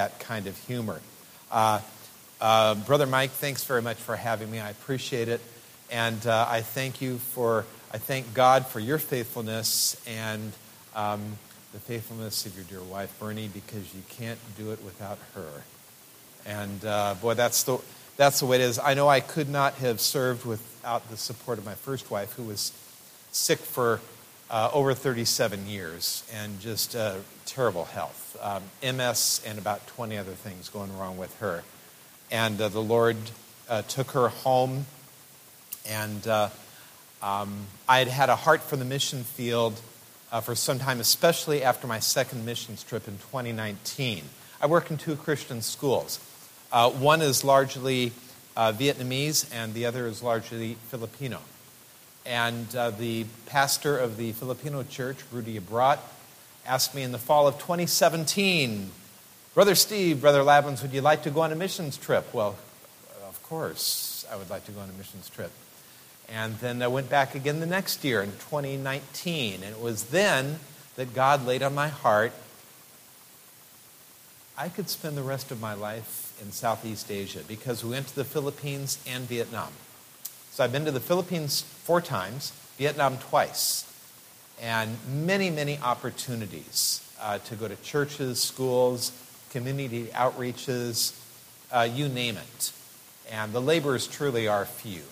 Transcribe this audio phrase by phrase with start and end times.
[0.00, 0.98] that kind of humor.
[1.52, 1.78] Uh,
[2.40, 4.58] uh, Brother Mike, thanks very much for having me.
[4.58, 5.42] I appreciate it.
[5.90, 10.52] And uh, I thank you for, I thank God for your faithfulness and
[10.96, 11.20] um,
[11.74, 15.64] the faithfulness of your dear wife, Bernie, because you can't do it without her.
[16.46, 17.76] And uh, boy, that's the,
[18.16, 18.78] that's the way it is.
[18.78, 22.44] I know I could not have served without the support of my first wife, who
[22.44, 22.72] was
[23.32, 24.00] sick for
[24.50, 27.14] uh, over 37 years and just uh,
[27.46, 28.36] terrible health.
[28.42, 31.62] Um, MS and about 20 other things going wrong with her.
[32.30, 33.16] And uh, the Lord
[33.68, 34.86] uh, took her home,
[35.88, 36.48] and uh,
[37.22, 39.80] um, I had had a heart for the mission field
[40.32, 44.24] uh, for some time, especially after my second missions trip in 2019.
[44.60, 46.18] I work in two Christian schools.
[46.70, 48.12] one is largely
[48.56, 51.40] Vietnamese, and the other is largely Filipino.
[52.30, 55.98] And uh, the pastor of the Filipino church, Rudy Abrat,
[56.64, 58.92] asked me in the fall of 2017,
[59.52, 62.32] Brother Steve, Brother Lavins, would you like to go on a missions trip?
[62.32, 62.54] Well,
[63.28, 65.50] of course, I would like to go on a missions trip.
[66.28, 69.54] And then I went back again the next year in 2019.
[69.54, 70.60] And it was then
[70.94, 72.32] that God laid on my heart
[74.56, 78.14] I could spend the rest of my life in Southeast Asia because we went to
[78.14, 79.72] the Philippines and Vietnam.
[80.52, 83.86] So I've been to the Philippines four times, Vietnam twice,
[84.60, 89.12] and many, many opportunities uh, to go to churches, schools,
[89.50, 91.16] community outreaches,
[91.70, 92.72] uh, you name it.
[93.30, 95.02] And the laborers truly are few.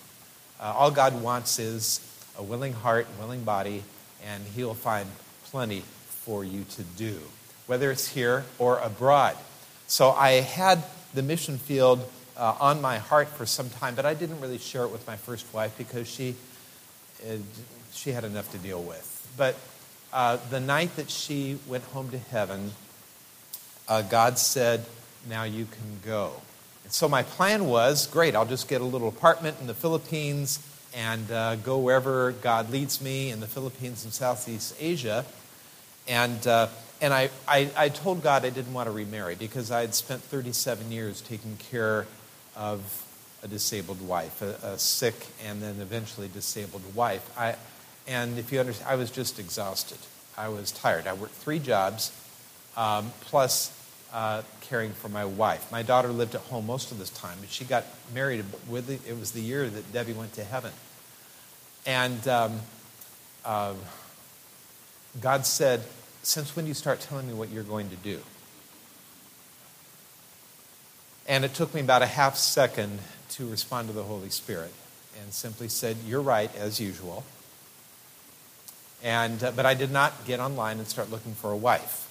[0.59, 2.00] Uh, all God wants is
[2.36, 3.84] a willing heart willing body,
[4.27, 5.09] and He'll find
[5.44, 7.20] plenty for you to do,
[7.69, 9.36] whether it's here or abroad.
[9.86, 10.83] So I had
[11.14, 14.84] the mission field uh, on my heart for some time, but I didn't really share
[14.84, 16.36] it with my first wife because she,
[17.28, 17.34] uh,
[17.92, 19.28] she had enough to deal with.
[19.36, 19.56] But
[20.12, 22.72] uh, the night that she went home to heaven,
[23.89, 24.84] uh, God said,
[25.28, 26.33] Now you can go.
[26.84, 30.64] And so my plan was great, I'll just get a little apartment in the Philippines
[30.94, 35.25] and uh, go wherever God leads me in the Philippines and Southeast Asia.
[36.06, 36.69] And uh,
[37.00, 40.20] and I, I, I, told God I didn't want to remarry because I had spent
[40.20, 42.06] 37 years taking care
[42.58, 43.04] of
[43.42, 45.14] a disabled wife, a, a sick
[45.46, 47.30] and then eventually disabled wife.
[47.38, 47.54] I,
[48.06, 49.98] and if you understand, I was just exhausted.
[50.36, 51.06] I was tired.
[51.06, 52.12] I worked three jobs
[52.76, 53.72] um, plus
[54.12, 55.70] uh, caring for my wife.
[55.70, 58.94] My daughter lived at home most of this time, but she got married with the,
[59.08, 60.72] it was the year that Debbie went to heaven.
[61.86, 62.60] And um,
[63.44, 63.75] uh,
[65.20, 65.82] God said,
[66.22, 68.20] Since when do you start telling me what you're going to do?
[71.28, 72.99] And it took me about a half second
[73.33, 74.72] to respond to the Holy Spirit
[75.21, 77.22] and simply said, You're right, as usual.
[79.05, 82.06] And, uh, but I did not get online and start looking for a wife.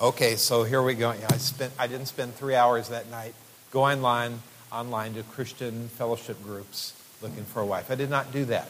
[0.00, 1.08] Okay, so here we go.
[1.08, 3.34] I, spent, I didn't spend three hours that night
[3.70, 4.40] going online,
[4.70, 6.92] online to Christian fellowship groups
[7.22, 7.90] looking for a wife.
[7.90, 8.68] I did not do that.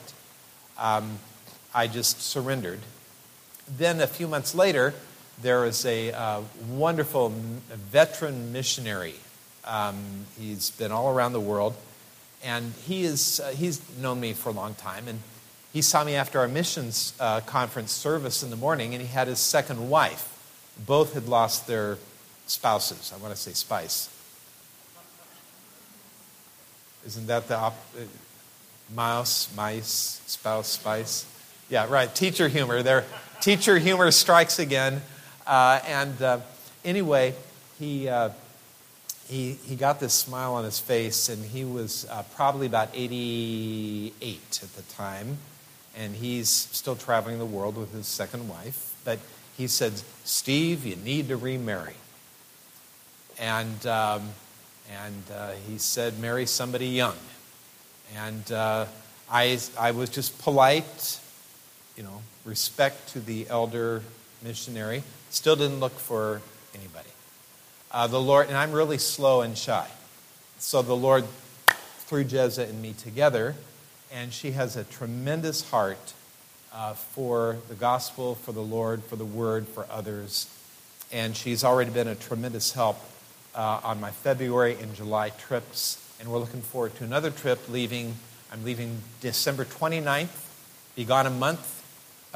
[0.78, 1.18] Um,
[1.74, 2.78] I just surrendered.
[3.76, 4.94] Then a few months later,
[5.42, 7.30] there is a uh, wonderful
[7.90, 9.14] veteran missionary.
[9.64, 11.74] Um, he's been all around the world,
[12.44, 15.08] and he is, uh, he's known me for a long time.
[15.08, 15.20] And
[15.72, 19.28] he saw me after our missions uh, conference service in the morning, and he had
[19.28, 20.32] his second wife.
[20.86, 21.98] Both had lost their
[22.46, 23.12] spouses.
[23.14, 24.08] I want to say spice.
[27.06, 28.02] Isn't that the op- uh,
[28.94, 31.26] mouse, mice, spouse, spice?
[31.68, 32.12] Yeah, right.
[32.14, 32.82] Teacher humor.
[32.82, 33.04] Their
[33.40, 35.02] teacher humor strikes again.
[35.46, 36.40] Uh, and uh,
[36.84, 37.34] anyway,
[37.78, 38.30] he, uh,
[39.28, 44.60] he, he got this smile on his face, and he was uh, probably about 88
[44.62, 45.38] at the time.
[45.96, 48.94] And he's still traveling the world with his second wife.
[49.04, 49.18] But
[49.56, 51.94] he said, Steve, you need to remarry.
[53.38, 54.30] And, um,
[54.92, 57.16] and uh, he said, marry somebody young.
[58.14, 58.86] And uh,
[59.30, 61.20] I, I was just polite,
[61.96, 64.02] you know, respect to the elder
[64.46, 65.02] missionary.
[65.30, 66.40] Still didn't look for
[66.72, 67.08] anybody.
[67.90, 69.88] Uh, the Lord, and I'm really slow and shy.
[70.58, 71.24] So the Lord
[72.06, 73.56] threw Jezza and me together,
[74.12, 76.12] and she has a tremendous heart
[76.72, 80.48] uh, for the gospel, for the Lord, for the word, for others.
[81.12, 82.98] And she's already been a tremendous help
[83.54, 86.02] uh, on my February and July trips.
[86.20, 88.14] And we're looking forward to another trip leaving.
[88.52, 90.28] I'm leaving December 29th,
[90.94, 91.75] be gone a month.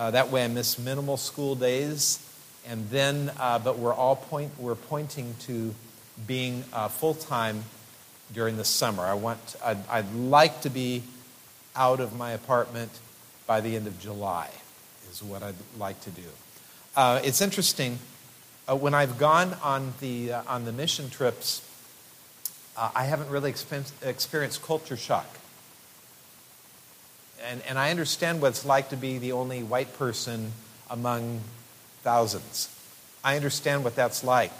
[0.01, 2.27] Uh, that way I miss minimal school days
[2.67, 5.75] and then, uh, but we're all point, we're pointing to
[6.27, 7.65] being uh, full time
[8.33, 9.03] during the summer.
[9.03, 11.03] I want, I'd, I'd, like to be
[11.77, 12.91] out of my apartment
[13.47, 14.49] by the end of July,
[15.11, 16.23] is what I'd like to do.
[16.97, 17.99] Uh, it's interesting.
[18.67, 21.61] Uh, when I've gone on the, uh, on the mission trips,
[22.75, 25.27] I haven't really experienced culture shock.
[27.49, 30.53] And, and I understand what it's like to be the only white person
[30.91, 31.41] among
[32.03, 32.75] thousands.
[33.25, 34.53] I understand what that's like.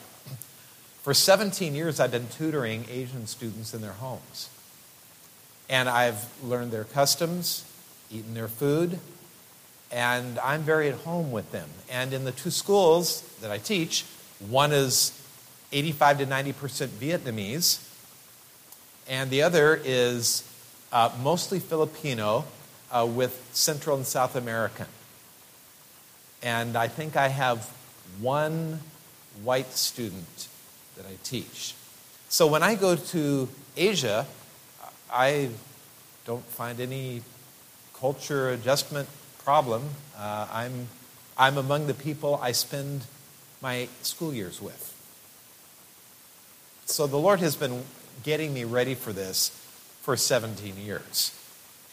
[1.03, 4.51] For 17 years, I've been tutoring Asian students in their homes.
[5.69, 7.65] And I've learned their customs,
[8.11, 8.99] eaten their food,
[9.91, 11.69] and I'm very at home with them.
[11.91, 14.05] And in the two schools that I teach,
[14.49, 15.19] one is
[15.73, 16.53] 85 to 90%
[16.89, 17.87] Vietnamese,
[19.09, 20.45] and the other is
[20.93, 22.45] uh, mostly Filipino
[22.91, 24.87] uh, with Central and South American.
[26.43, 27.71] And I think I have
[28.21, 28.81] one
[29.43, 30.49] white student
[30.97, 31.75] that I teach.
[32.29, 34.27] So when I go to Asia,
[35.13, 35.51] I
[36.25, 37.23] don't find any
[37.99, 39.09] culture adjustment
[39.45, 39.83] problem.
[40.17, 40.89] Uh, I'm,
[41.37, 43.03] I'm among the people I spend
[43.61, 44.87] my school years with.
[46.87, 47.85] So the Lord has been
[48.23, 49.51] getting me ready for this
[50.03, 51.40] for 17 years.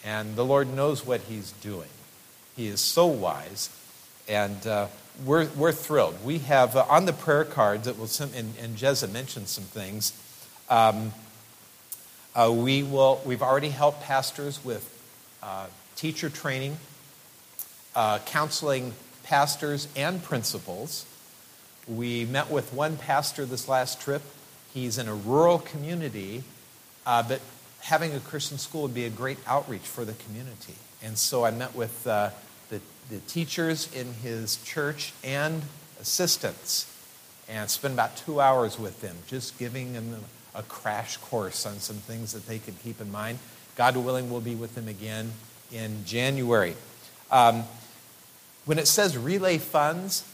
[0.08, 1.90] And the Lord knows what He's doing.
[2.56, 3.68] He is so wise.
[4.26, 4.86] And uh,
[5.22, 6.24] we're, we're thrilled.
[6.24, 10.14] We have uh, on the prayer cards, it will, and, and Jezza mentioned some things.
[10.70, 11.12] Um,
[12.34, 14.82] uh, we will, we've already helped pastors with
[15.42, 16.78] uh, teacher training,
[17.94, 18.94] uh, counseling
[19.24, 21.04] pastors and principals.
[21.86, 24.22] We met with one pastor this last trip.
[24.72, 26.44] He's in a rural community,
[27.04, 27.42] uh, but
[27.88, 30.74] having a Christian school would be a great outreach for the community.
[31.02, 32.30] And so I met with uh,
[32.68, 35.62] the, the teachers in his church and
[35.98, 36.94] assistants
[37.48, 40.16] and spent about two hours with them, just giving them
[40.54, 43.38] a crash course on some things that they could keep in mind.
[43.74, 45.32] God willing, we'll be with them again
[45.72, 46.74] in January.
[47.30, 47.64] Um,
[48.66, 50.24] when it says relay funds,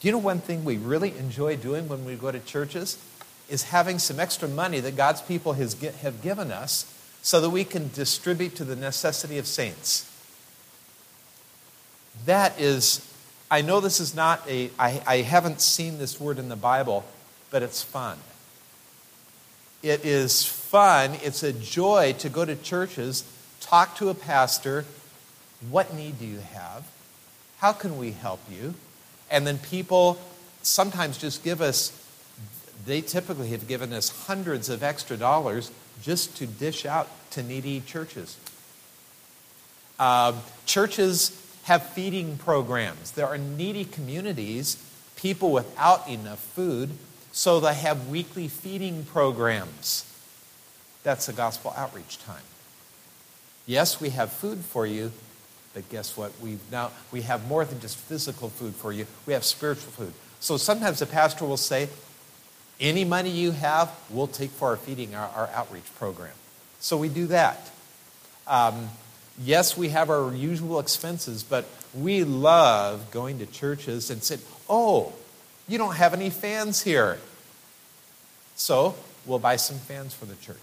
[0.00, 2.96] do you know one thing we really enjoy doing when we go to churches?
[3.48, 7.64] Is having some extra money that God's people has, have given us so that we
[7.64, 10.10] can distribute to the necessity of saints.
[12.24, 13.06] That is,
[13.50, 17.04] I know this is not a, I, I haven't seen this word in the Bible,
[17.50, 18.18] but it's fun.
[19.82, 23.24] It is fun, it's a joy to go to churches,
[23.60, 24.84] talk to a pastor.
[25.70, 26.86] What need do you have?
[27.58, 28.74] How can we help you?
[29.30, 30.18] And then people
[30.62, 31.92] sometimes just give us,
[32.86, 35.70] they typically have given us hundreds of extra dollars
[36.02, 38.36] just to dish out to needy churches.
[39.98, 40.32] Uh,
[40.66, 43.10] churches have feeding programs.
[43.12, 44.82] There are needy communities,
[45.16, 46.90] people without enough food,
[47.32, 50.04] so they have weekly feeding programs.
[51.02, 52.42] That's the gospel outreach time.
[53.66, 55.10] Yes, we have food for you,
[55.74, 56.32] but guess what?
[56.40, 59.06] We now we have more than just physical food for you.
[59.26, 60.12] We have spiritual food.
[60.40, 61.88] So sometimes the pastor will say,
[62.80, 66.34] any money you have, we'll take for our feeding, our, our outreach program.
[66.80, 67.70] So we do that.
[68.46, 68.90] Um,
[69.42, 71.64] yes, we have our usual expenses, but
[71.94, 75.12] we love going to churches and saying, oh,
[75.68, 77.18] you don't have any fans here.
[78.54, 78.94] So
[79.24, 80.56] we'll buy some fans for the church.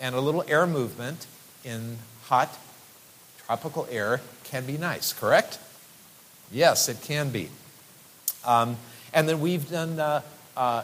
[0.00, 1.26] And a little air movement
[1.64, 2.56] in hot
[3.46, 5.58] tropical air can be nice, correct?
[6.50, 7.48] Yes, it can be.
[8.44, 8.76] Um,
[9.12, 10.20] and then we've done uh,
[10.56, 10.82] uh,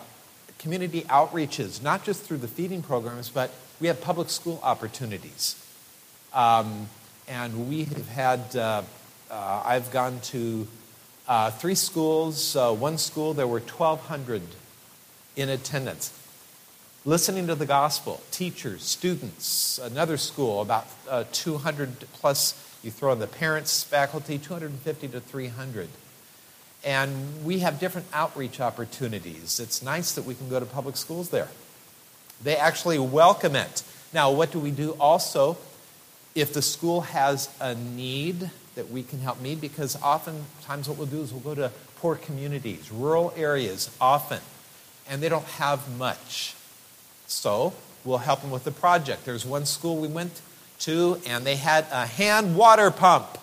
[0.60, 3.50] community outreaches, not just through the feeding programs, but
[3.80, 5.56] we have public school opportunities.
[6.32, 6.88] Um,
[7.26, 8.82] and we have had, uh,
[9.30, 10.68] uh I've gone to
[11.26, 12.54] uh, three schools.
[12.54, 14.42] Uh, one school, there were 1,200
[15.34, 16.12] in attendance
[17.04, 23.18] listening to the gospel, teachers, students, another school, about uh, 200 plus, you throw in
[23.18, 25.88] the parents, faculty, 250 to 300.
[26.84, 29.60] And we have different outreach opportunities.
[29.60, 31.48] It's nice that we can go to public schools there.
[32.42, 33.82] They actually welcome it.
[34.14, 35.58] Now, what do we do also
[36.34, 39.60] if the school has a need that we can help meet?
[39.60, 44.40] Because oftentimes what we'll do is we'll go to poor communities, rural areas, often,
[45.08, 46.54] and they don't have much.
[47.26, 49.26] So we'll help them with the project.
[49.26, 50.40] There's one school we went
[50.80, 53.36] to, and they had a hand water pump.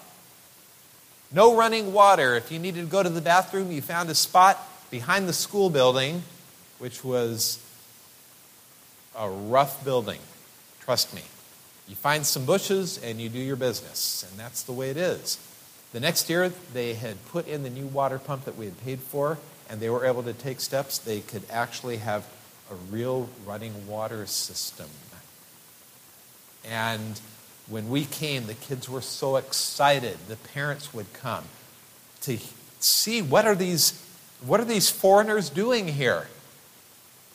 [1.32, 2.36] No running water.
[2.36, 4.58] If you needed to go to the bathroom, you found a spot
[4.90, 6.24] behind the school building,
[6.80, 7.60] which was
[9.18, 10.20] a rough building.
[10.82, 11.24] Trust me.
[11.88, 15.38] You find some bushes and you do your business, and that's the way it is.
[15.94, 19.00] The next year, they had put in the new water pump that we had paid
[19.00, 19.38] for,
[19.70, 20.98] and they were able to take steps.
[20.98, 22.26] They could actually have
[22.70, 24.88] a real running water system.
[26.66, 27.20] And
[27.70, 30.18] when we came, the kids were so excited.
[30.28, 31.44] The parents would come
[32.22, 32.38] to
[32.80, 34.04] see what are these
[34.46, 36.28] What are these foreigners doing here?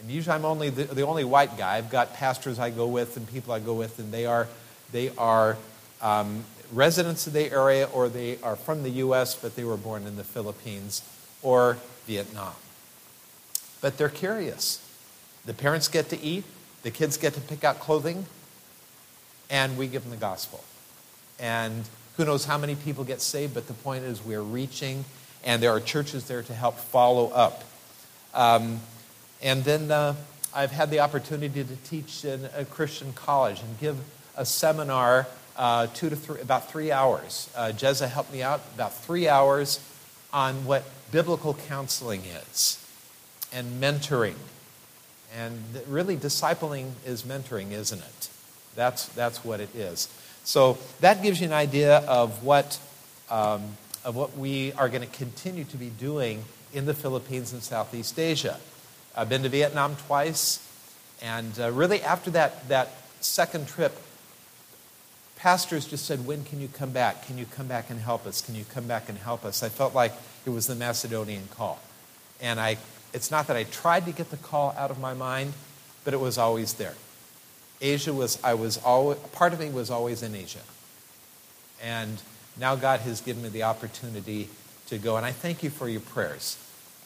[0.01, 1.77] And usually I'm only the, the only white guy.
[1.77, 4.49] I've got pastors I go with and people I go with, and they are,
[4.91, 5.57] they are
[6.01, 10.07] um, residents of the area or they are from the U.S., but they were born
[10.07, 11.03] in the Philippines
[11.43, 12.55] or Vietnam.
[13.81, 14.81] But they're curious.
[15.45, 16.45] The parents get to eat,
[16.83, 18.27] the kids get to pick out clothing,
[19.51, 20.63] and we give them the gospel.
[21.39, 21.85] And
[22.17, 25.05] who knows how many people get saved, but the point is we're reaching,
[25.45, 27.65] and there are churches there to help follow up.
[28.35, 28.81] Um,
[29.43, 30.15] and then uh,
[30.55, 33.99] I've had the opportunity to teach in a Christian college and give
[34.37, 37.51] a seminar uh, two to three, about three hours.
[37.57, 39.81] Uh, Jezza helped me out about three hours
[40.33, 42.79] on what biblical counseling is
[43.53, 44.37] and mentoring.
[45.35, 48.29] And really, discipling is mentoring, isn't it?
[48.75, 50.09] That's, that's what it is.
[50.45, 52.79] So that gives you an idea of what,
[53.31, 57.63] um, of what we are going to continue to be doing in the Philippines and
[57.63, 58.59] Southeast Asia.
[59.17, 60.67] I've been to Vietnam twice,
[61.21, 63.97] and uh, really after that, that second trip,
[65.37, 67.27] pastors just said, When can you come back?
[67.27, 68.41] Can you come back and help us?
[68.41, 69.63] Can you come back and help us?
[69.63, 70.13] I felt like
[70.47, 71.79] it was the Macedonian call.
[72.41, 72.79] And I,
[73.13, 75.53] it's not that I tried to get the call out of my mind,
[76.05, 76.95] but it was always there.
[77.83, 80.61] Asia was, I was always, part of me was always in Asia.
[81.83, 82.23] And
[82.59, 84.49] now God has given me the opportunity
[84.87, 85.17] to go.
[85.17, 86.57] And I thank you for your prayers.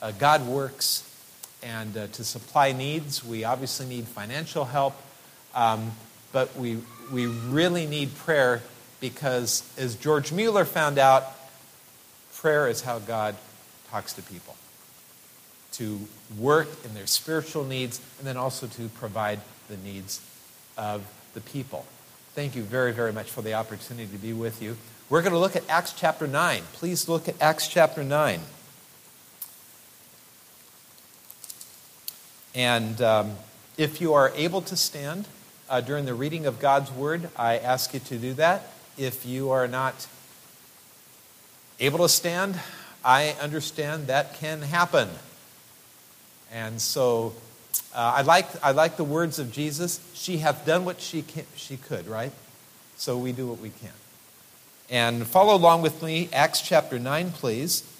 [0.03, 1.03] Uh, God works
[1.63, 3.25] and uh, to supply needs.
[3.25, 4.95] We obviously need financial help,
[5.55, 5.93] um,
[6.31, 6.79] but we,
[7.11, 8.63] we really need prayer
[9.01, 11.25] because, as George Mueller found out,
[12.35, 13.35] prayer is how God
[13.91, 14.57] talks to people.
[15.73, 16.01] To
[16.39, 20.21] work in their spiritual needs and then also to provide the needs
[20.77, 21.05] of
[21.35, 21.85] the people.
[22.35, 24.77] Thank you very, very much for the opportunity to be with you.
[25.09, 26.63] We're going to look at Acts chapter 9.
[26.73, 28.41] Please look at Acts chapter 9.
[32.55, 33.33] And um,
[33.77, 35.29] if you are able to stand
[35.69, 38.73] uh, during the reading of God's word, I ask you to do that.
[38.99, 40.07] If you are not
[41.79, 42.59] able to stand,
[43.05, 45.09] I understand that can happen.
[46.51, 47.35] And so
[47.97, 50.01] uh, I, like, I like the words of Jesus.
[50.13, 52.31] She hath done what she, can, she could, right?
[52.97, 53.91] So we do what we can.
[54.91, 57.91] And follow along with me, Acts chapter 9, please.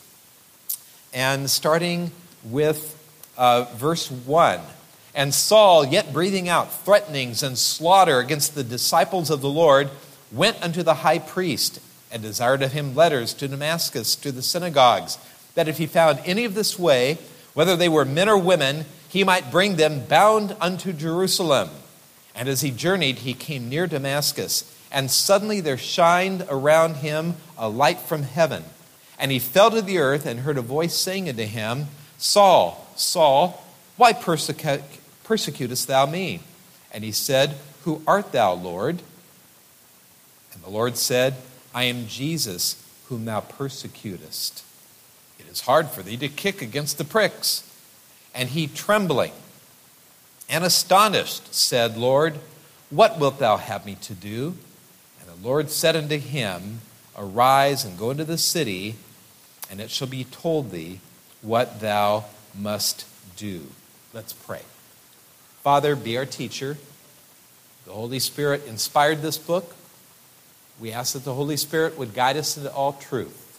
[1.15, 2.13] And starting
[2.45, 2.95] with
[3.39, 4.61] uh, verse 1.
[5.15, 9.89] And Saul, yet breathing out threatenings and slaughter against the disciples of the Lord,
[10.31, 11.81] went unto the high priest
[12.13, 15.17] and desired of him letters to Damascus, to the synagogues,
[15.55, 17.17] that if he found any of this way,
[17.55, 18.85] whether they were men or women,
[19.17, 21.71] he might bring them bound unto Jerusalem.
[22.35, 27.67] And as he journeyed, he came near Damascus, and suddenly there shined around him a
[27.67, 28.63] light from heaven.
[29.19, 31.87] And he fell to the earth and heard a voice saying unto him,
[32.19, 33.65] Saul, Saul,
[33.97, 36.41] why persecutest thou me?
[36.93, 37.55] And he said,
[37.85, 39.01] Who art thou, Lord?
[40.53, 41.37] And the Lord said,
[41.75, 44.63] I am Jesus, whom thou persecutest.
[45.39, 47.63] It is hard for thee to kick against the pricks.
[48.37, 49.33] And he, trembling
[50.49, 52.35] and astonished, said, Lord,
[52.91, 54.55] what wilt thou have me to do?
[55.21, 56.83] And the Lord said unto him,
[57.17, 58.97] Arise and go into the city,
[59.71, 61.01] and it shall be told thee
[61.41, 63.69] what thou must do.
[64.13, 64.63] Let's pray.
[65.63, 66.77] Father, be our teacher.
[67.87, 69.75] The Holy Spirit inspired this book.
[70.79, 73.59] We ask that the Holy Spirit would guide us into all truth.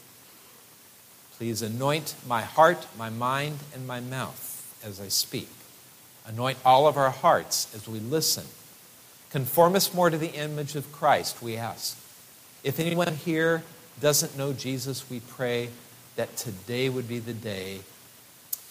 [1.37, 5.49] Please anoint my heart, my mind, and my mouth as I speak.
[6.25, 8.45] Anoint all of our hearts as we listen.
[9.29, 11.97] Conform us more to the image of Christ, we ask.
[12.63, 13.63] If anyone here
[14.01, 15.69] doesn't know Jesus, we pray
[16.15, 17.79] that today would be the day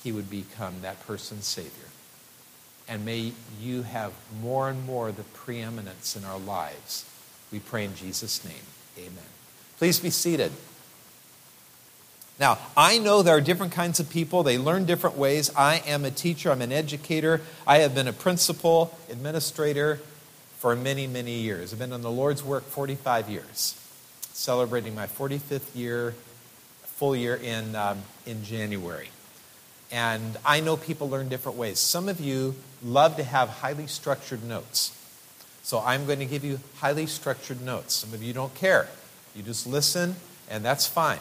[0.02, 1.70] he would become that person's Savior.
[2.88, 7.04] And may you have more and more the preeminence in our lives.
[7.50, 8.54] We pray in Jesus' name.
[8.98, 9.24] Amen.
[9.78, 10.52] Please be seated.
[12.38, 14.42] Now, I know there are different kinds of people.
[14.42, 15.50] They learn different ways.
[15.56, 17.40] I am a teacher, I'm an educator.
[17.66, 20.00] I have been a principal, administrator
[20.58, 21.72] for many, many years.
[21.72, 23.80] I've been in the Lord's work 45 years,
[24.32, 26.14] celebrating my 45th year,
[26.82, 29.08] full year in, um, in January.
[29.90, 31.78] And I know people learn different ways.
[31.78, 34.92] Some of you love to have highly structured notes.
[35.62, 37.94] So I'm going to give you highly structured notes.
[37.94, 38.88] Some of you don't care.
[39.34, 40.16] You just listen,
[40.50, 41.20] and that's fine.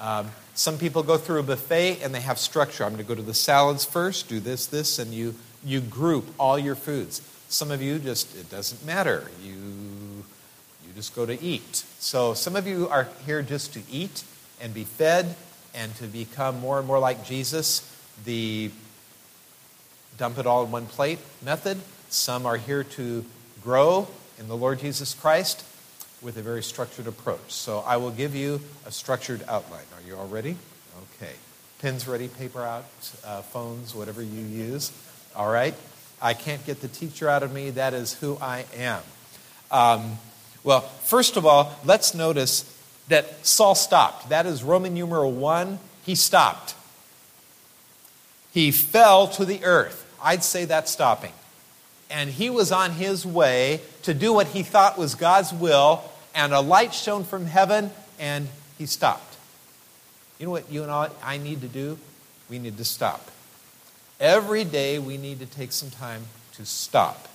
[0.00, 2.84] Um, some people go through a buffet and they have structure.
[2.84, 6.26] I'm going to go to the salads first, do this, this, and you, you group
[6.38, 7.22] all your foods.
[7.48, 9.30] Some of you just, it doesn't matter.
[9.42, 11.84] You, you just go to eat.
[11.98, 14.24] So some of you are here just to eat
[14.60, 15.36] and be fed,
[15.74, 17.82] and to become more and more like Jesus,
[18.24, 18.70] the
[20.18, 21.78] dump it all in one plate method.
[22.08, 23.24] Some are here to
[23.62, 25.64] grow in the Lord Jesus Christ
[26.22, 27.48] with a very structured approach.
[27.48, 29.84] So I will give you a structured outline.
[29.96, 30.56] Are you all ready?
[31.16, 31.32] Okay.
[31.80, 32.84] Pens ready, paper out,
[33.24, 34.92] uh, phones, whatever you use.
[35.34, 35.74] All right.
[36.20, 37.70] I can't get the teacher out of me.
[37.70, 39.02] That is who I am.
[39.70, 40.18] Um,
[40.62, 42.64] well, first of all, let's notice
[43.08, 44.28] that Saul stopped.
[44.28, 45.78] That is Roman numeral one.
[46.04, 46.74] He stopped.
[48.52, 50.06] He fell to the earth.
[50.22, 51.32] I'd say that's stopping.
[52.10, 56.02] And he was on his way to do what he thought was God's will,
[56.34, 58.48] and a light shone from heaven, and
[58.78, 59.36] he stopped.
[60.38, 61.98] You know what you and I, need to do?
[62.48, 63.30] We need to stop.
[64.18, 66.22] Every day we need to take some time
[66.54, 67.28] to stop.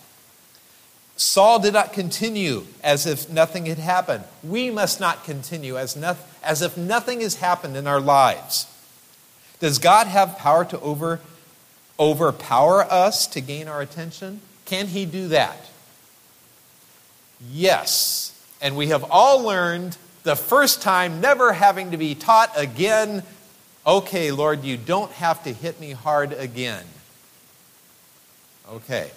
[1.18, 4.26] Saul did not continue as if nothing had happened.
[4.44, 8.68] We must not continue as, no, as if nothing has happened in our lives.
[9.60, 11.22] Does God have power to over,
[12.00, 14.42] overpower us to gain our attention?
[14.66, 15.70] Can He do that?
[17.52, 18.32] Yes.
[18.62, 23.24] And we have all learned the first time, never having to be taught again
[23.86, 26.84] okay, Lord, you don't have to hit me hard again.
[28.72, 29.12] Okay.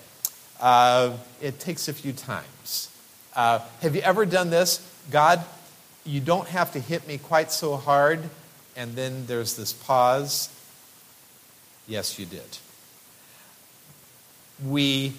[0.61, 2.91] Uh, it takes a few times.
[3.35, 4.85] Uh, have you ever done this?
[5.11, 5.43] God,
[6.05, 8.29] you don't have to hit me quite so hard,
[8.77, 10.51] and then there's this pause.
[11.87, 12.59] Yes, you did.
[14.67, 15.15] We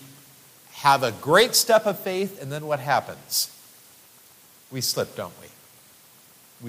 [0.80, 3.54] have a great step of faith, and then what happens?
[4.72, 5.48] We slip, don't we?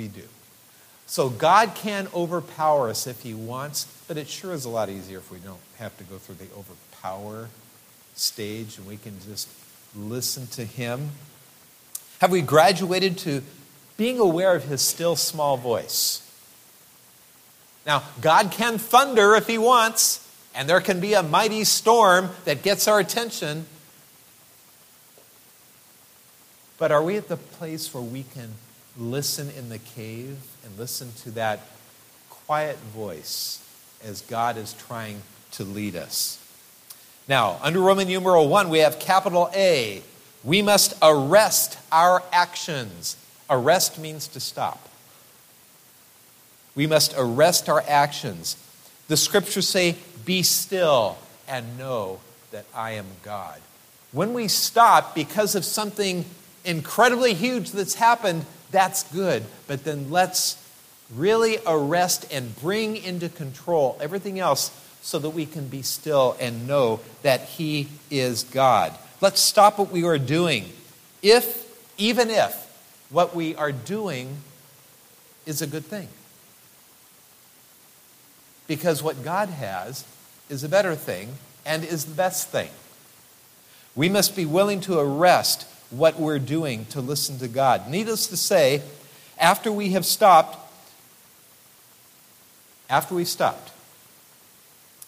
[0.03, 0.25] We do.
[1.07, 5.19] So God can overpower us if He wants, but it sure is a lot easier
[5.19, 7.49] if we don't have to go through the overpower
[8.15, 9.49] stage and we can just
[9.97, 11.11] listen to Him.
[12.21, 13.43] Have we graduated to
[13.97, 16.27] being aware of His still small voice?
[17.87, 22.63] Now, God can thunder if He wants, and there can be a mighty storm that
[22.63, 23.67] gets our attention.
[26.81, 28.55] But are we at the place where we can
[28.97, 31.61] listen in the cave and listen to that
[32.31, 33.63] quiet voice
[34.03, 35.21] as God is trying
[35.53, 36.43] to lead us?
[37.29, 40.03] Now, under Roman numeral 1, we have capital A.
[40.43, 43.19] We must arrest our actions.
[43.51, 44.89] Arrest means to stop.
[46.75, 48.57] We must arrest our actions.
[49.09, 52.21] The scriptures say, Be still and know
[52.53, 53.61] that I am God.
[54.13, 56.25] When we stop because of something
[56.65, 59.45] incredibly huge that's happened, that's good.
[59.67, 60.57] But then let's
[61.15, 64.71] really arrest and bring into control everything else
[65.03, 68.93] so that we can be still and know that He is God.
[69.21, 70.67] Let's stop what we are doing.
[71.23, 71.67] If,
[71.99, 72.67] even if,
[73.11, 74.37] what we are doing
[75.47, 76.09] is a good thing.
[78.67, 80.05] Because what God has
[80.49, 81.35] is a better thing
[81.67, 82.71] and is the best thing.
[83.97, 87.89] We must be willing to arrest what we're doing to listen to God.
[87.89, 88.83] Needless to say,
[89.39, 90.59] after we have stopped,
[92.89, 93.73] after we've stopped,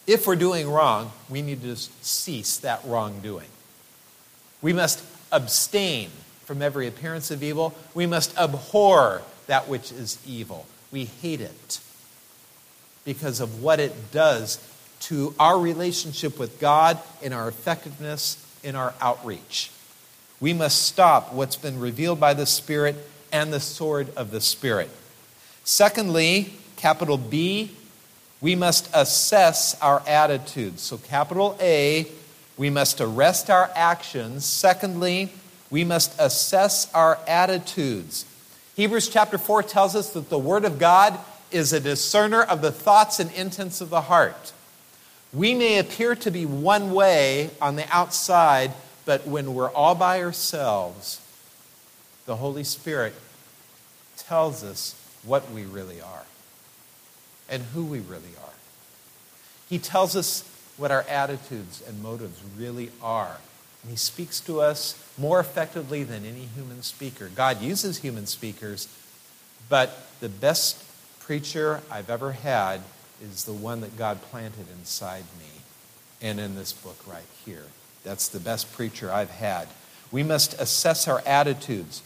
[0.06, 3.48] if we're doing wrong, we need to cease that wrongdoing.
[4.60, 6.10] We must abstain
[6.44, 7.74] from every appearance of evil.
[7.94, 10.66] We must abhor that which is evil.
[10.90, 11.80] We hate it
[13.04, 14.58] because of what it does
[15.00, 19.70] to our relationship with God, in our effectiveness, in our outreach.
[20.42, 22.96] We must stop what's been revealed by the Spirit
[23.30, 24.90] and the sword of the Spirit.
[25.62, 27.70] Secondly, capital B,
[28.40, 30.82] we must assess our attitudes.
[30.82, 32.08] So, capital A,
[32.56, 34.44] we must arrest our actions.
[34.44, 35.30] Secondly,
[35.70, 38.26] we must assess our attitudes.
[38.74, 41.20] Hebrews chapter 4 tells us that the Word of God
[41.52, 44.52] is a discerner of the thoughts and intents of the heart.
[45.32, 48.72] We may appear to be one way on the outside,
[49.04, 51.20] but when we're all by ourselves,
[52.26, 53.14] the Holy Spirit
[54.16, 56.24] tells us what we really are
[57.48, 58.52] and who we really are.
[59.68, 63.38] He tells us what our attitudes and motives really are.
[63.82, 67.28] And he speaks to us more effectively than any human speaker.
[67.34, 68.88] God uses human speakers,
[69.68, 70.82] but the best
[71.20, 72.80] preacher I've ever had
[73.22, 75.62] is the one that God planted inside me
[76.20, 77.64] and in this book right here.
[78.04, 79.68] That's the best preacher I've had.
[80.10, 82.02] We must assess our attitudes.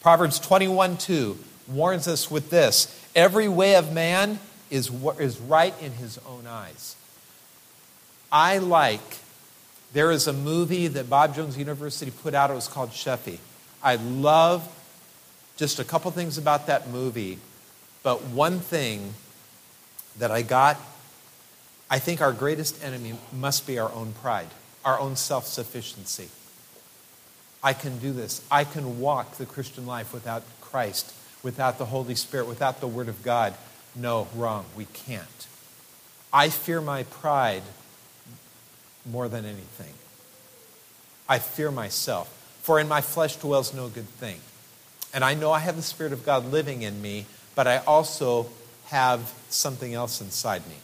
[0.00, 4.38] Proverbs 21 2 warns us with this every way of man
[4.70, 6.96] is, is right in his own eyes.
[8.30, 9.18] I like,
[9.92, 13.38] there is a movie that Bob Jones University put out, it was called Sheffey.
[13.82, 14.68] I love
[15.56, 17.38] just a couple things about that movie,
[18.02, 19.14] but one thing
[20.18, 20.78] that I got,
[21.90, 24.48] I think our greatest enemy must be our own pride,
[24.88, 26.30] our own self sufficiency.
[27.62, 28.42] I can do this.
[28.50, 33.08] I can walk the Christian life without Christ, without the Holy Spirit, without the Word
[33.08, 33.52] of God.
[33.94, 34.64] No, wrong.
[34.74, 35.46] We can't.
[36.32, 37.64] I fear my pride
[39.04, 39.92] more than anything.
[41.28, 42.28] I fear myself,
[42.62, 44.40] for in my flesh dwells no good thing.
[45.12, 48.46] And I know I have the Spirit of God living in me, but I also
[48.86, 50.76] have something else inside me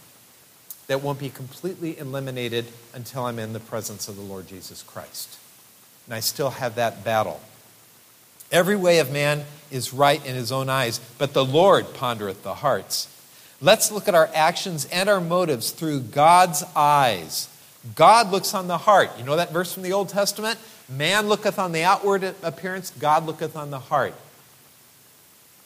[0.87, 5.39] that won't be completely eliminated until I'm in the presence of the Lord Jesus Christ.
[6.07, 7.41] And I still have that battle.
[8.53, 12.55] Every way of man is right in his own eyes, but the Lord pondereth the
[12.55, 13.09] hearts.
[13.61, 17.49] Let's look at our actions and our motives through God's eyes.
[17.95, 19.11] God looks on the heart.
[19.19, 20.59] You know that verse from the Old Testament?
[20.89, 24.15] Man looketh on the outward appearance, God looketh on the heart.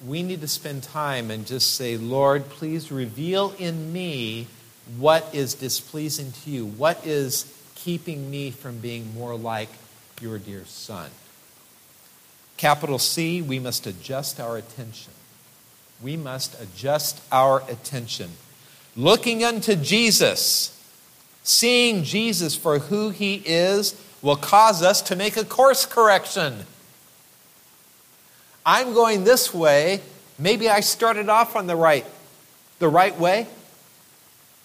[0.07, 4.47] We need to spend time and just say, Lord, please reveal in me
[4.97, 9.69] what is displeasing to you, what is keeping me from being more like
[10.21, 11.11] your dear Son.
[12.57, 15.13] Capital C, we must adjust our attention.
[16.03, 18.31] We must adjust our attention.
[18.97, 20.77] Looking unto Jesus,
[21.45, 26.65] seeing Jesus for who he is, will cause us to make a course correction.
[28.67, 30.03] I'm going this way.
[30.39, 32.05] Maybe I started off on the right,
[32.81, 33.47] the right way.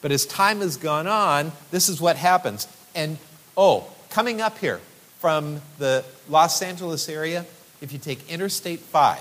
[0.03, 2.67] But as time has gone on, this is what happens.
[2.93, 3.17] And
[3.57, 4.81] oh, coming up here
[5.19, 7.45] from the Los Angeles area,
[7.81, 9.19] if you take Interstate 5,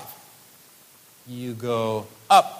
[1.25, 2.59] you go up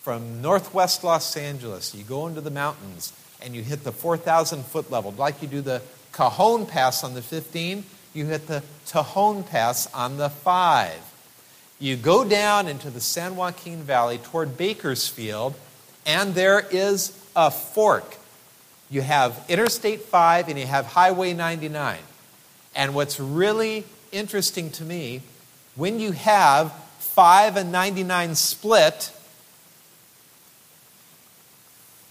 [0.00, 4.88] from northwest Los Angeles, you go into the mountains, and you hit the 4,000 foot
[4.88, 9.92] level, like you do the Cajon Pass on the 15, you hit the Tejon Pass
[9.92, 10.94] on the 5.
[11.80, 15.54] You go down into the San Joaquin Valley toward Bakersfield,
[16.08, 18.16] and there is a fork.
[18.90, 21.98] You have Interstate 5 and you have Highway 99.
[22.74, 25.20] And what's really interesting to me,
[25.76, 29.12] when you have 5 and 99 split,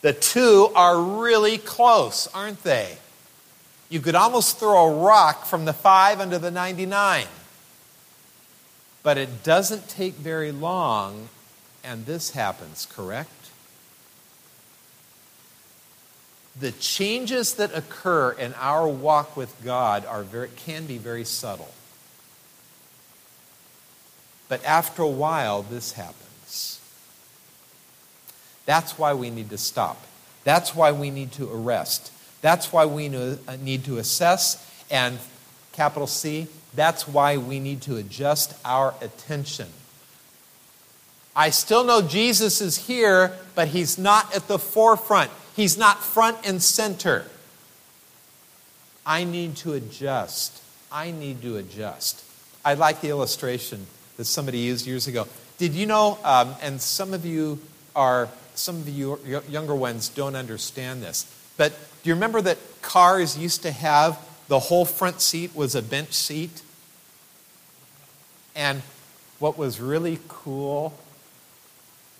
[0.01, 2.99] the two are really close, aren't they?
[3.89, 7.25] You could almost throw a rock from the 5 into the 99.
[9.01, 11.29] But it doesn't take very long,
[11.83, 13.46] and this happens, correct?
[16.59, 21.71] The changes that occur in our walk with God are very, can be very subtle.
[24.49, 26.79] But after a while, this happens.
[28.65, 30.01] That's why we need to stop.
[30.43, 32.11] That's why we need to arrest.
[32.41, 35.19] That's why we uh, need to assess and,
[35.73, 39.67] capital C, that's why we need to adjust our attention.
[41.35, 45.29] I still know Jesus is here, but he's not at the forefront.
[45.57, 47.25] He's not front and center.
[49.03, 50.61] I need to adjust.
[50.91, 52.23] I need to adjust.
[52.63, 55.27] I like the illustration that somebody used years ago.
[55.57, 57.59] Did you know, um, and some of you
[57.95, 61.25] are, some of you younger ones don't understand this,
[61.57, 61.71] but
[62.03, 66.13] do you remember that cars used to have the whole front seat was a bench
[66.13, 66.61] seat?
[68.55, 68.83] And
[69.39, 70.93] what was really cool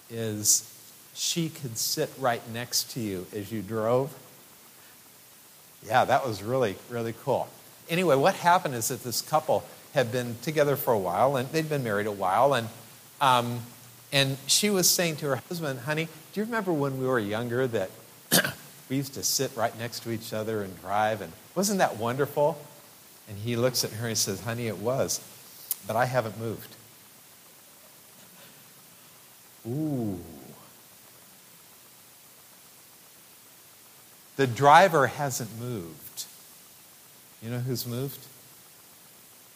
[0.10, 0.74] is
[1.18, 4.16] she could sit right next to you as you drove.
[5.86, 7.50] Yeah, that was really, really cool.
[7.90, 11.70] Anyway, what happened is that this couple had been together for a while, and they'd
[11.70, 12.68] been married a while, and
[13.20, 13.62] um,
[14.14, 17.68] and she was saying to her husband, "Honey, do you remember when we were younger
[17.68, 17.90] that
[18.90, 21.22] we used to sit right next to each other and drive.
[21.22, 22.60] And wasn't that wonderful?
[23.28, 25.22] And he looks at her and says, Honey, it was,
[25.86, 26.76] but I haven't moved.
[29.68, 30.20] Ooh.
[34.38, 36.26] The driver hasn't moved.
[37.42, 38.20] You know who's moved?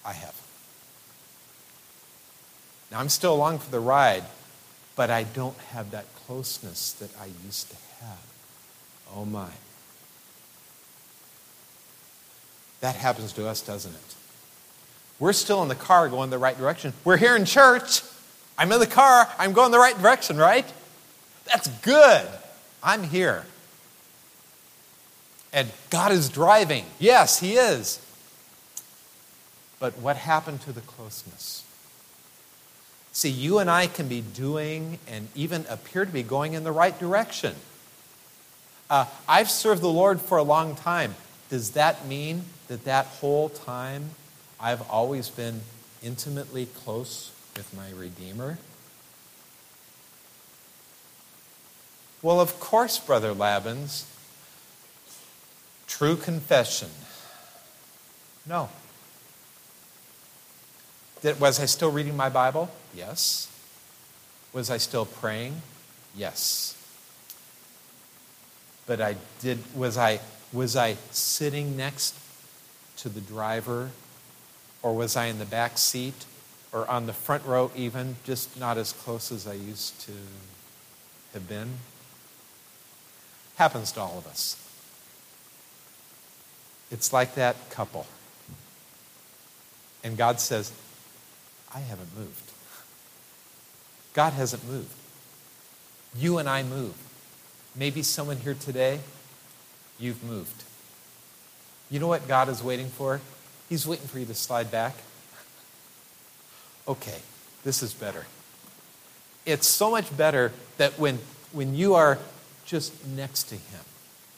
[0.06, 0.36] I have.
[2.91, 4.24] Now, I'm still along for the ride,
[4.96, 8.26] but I don't have that closeness that I used to have.
[9.15, 9.50] Oh my.
[12.82, 14.15] That happens to us, doesn't it?
[15.20, 16.94] We're still in the car going the right direction.
[17.06, 18.02] We're here in church.
[18.58, 19.30] I'm in the car.
[19.38, 20.65] I'm going the right direction, right?
[21.46, 22.28] That's good.
[22.84, 23.46] I'm here.
[25.54, 26.86] And God is driving.
[27.00, 28.00] Yes, He is.
[29.80, 31.66] But what happened to the closeness?
[33.14, 36.72] See, you and I can be doing and even appear to be going in the
[36.72, 37.56] right direction.
[38.90, 41.16] Uh, I've served the Lord for a long time.
[41.50, 44.12] Does that mean that that whole time
[44.60, 45.62] I've always been
[46.02, 48.60] intimately close with my Redeemer?
[52.22, 54.06] Well, of course, Brother Labins.
[55.91, 56.88] True confession.
[58.47, 58.69] No.
[61.21, 62.71] Did, was I still reading my Bible?
[62.95, 63.51] Yes.
[64.54, 65.62] Was I still praying?
[66.15, 66.77] Yes.
[68.88, 70.21] But I did was I
[70.54, 72.15] was I sitting next
[72.97, 73.91] to the driver
[74.82, 76.25] or was I in the back seat
[76.71, 80.13] or on the front row even just not as close as I used to
[81.34, 81.69] have been?
[83.58, 84.56] Happens to all of us.
[86.91, 88.06] It's like that couple.
[90.04, 90.71] And God says,
[91.73, 92.51] I haven't moved.
[94.13, 94.93] God hasn't moved.
[96.15, 96.93] You and I move.
[97.75, 98.99] Maybe someone here today,
[99.97, 100.63] you've moved.
[101.89, 103.21] You know what God is waiting for?
[103.69, 104.95] He's waiting for you to slide back.
[106.88, 107.19] Okay,
[107.63, 108.25] this is better.
[109.45, 111.19] It's so much better that when,
[111.54, 112.17] when you are
[112.65, 113.82] just next to Him,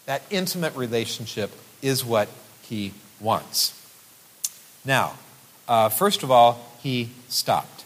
[0.06, 2.28] that intimate relationship is what
[2.74, 3.80] He wants.
[4.84, 5.14] Now,
[5.68, 7.86] uh, first of all, He stopped.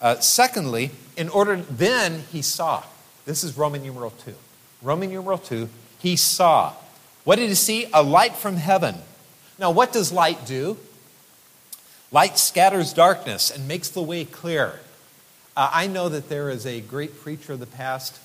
[0.00, 2.82] Uh, secondly, in order, then he saw.
[3.24, 4.34] This is Roman numeral 2.
[4.82, 6.74] Roman numeral 2, he saw.
[7.22, 7.86] What did he see?
[7.94, 8.96] A light from heaven.
[9.58, 10.76] Now, what does light do?
[12.10, 14.80] Light scatters darkness and makes the way clear.
[15.56, 18.18] Uh, I know that there is a great preacher of the past,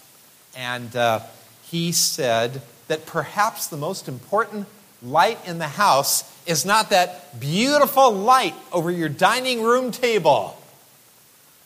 [0.58, 1.22] and uh,
[1.62, 4.68] he said that perhaps the most important
[5.02, 10.58] light in the house is not that beautiful light over your dining room table.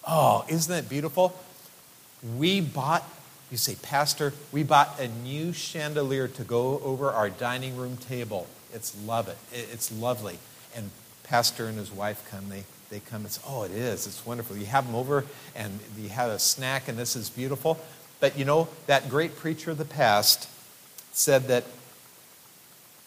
[0.07, 1.37] Oh, isn't that beautiful?
[2.37, 3.03] We bought,
[3.51, 8.47] you say, Pastor, we bought a new chandelier to go over our dining room table.
[8.73, 9.37] It's love it.
[9.53, 10.39] It's lovely.
[10.75, 10.89] And
[11.23, 14.05] Pastor and his wife come, they, they come say, Oh, it is.
[14.07, 14.57] It's wonderful.
[14.57, 17.79] You have them over and you have a snack, and this is beautiful.
[18.19, 20.49] But you know, that great preacher of the past
[21.11, 21.63] said that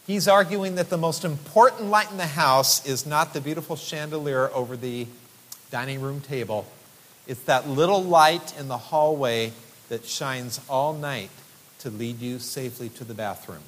[0.07, 4.51] he's arguing that the most important light in the house is not the beautiful chandelier
[4.55, 5.07] over the
[5.71, 6.67] dining room table,
[7.27, 9.53] it's that little light in the hallway
[9.89, 11.31] that shines all night
[11.81, 13.63] to lead you safely to the bathroom.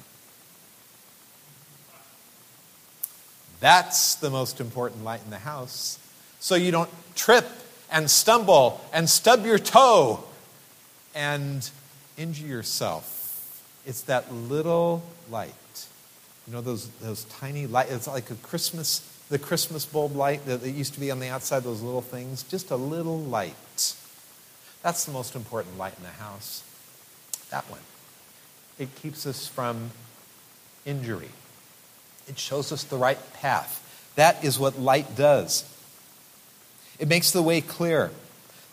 [3.59, 5.99] That's the most important light in the house.
[6.39, 7.45] So you don't trip
[7.91, 10.23] and stumble and stub your toe
[11.13, 11.69] and
[12.17, 13.61] injure yourself.
[13.85, 15.53] It's that little light.
[16.49, 17.91] You know, those, those tiny light.
[17.91, 21.61] it's like a Christmas the Christmas bulb light that used to be on the outside,
[21.61, 23.53] those little things, just a little light.
[24.81, 26.63] That's the most important light in the house.
[27.51, 27.81] That one.
[28.79, 29.91] It keeps us from
[30.85, 31.29] injury,
[32.27, 33.85] it shows us the right path.
[34.15, 35.63] That is what light does.
[36.97, 38.09] It makes the way clear.